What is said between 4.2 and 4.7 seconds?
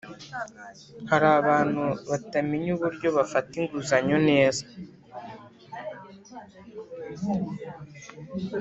neza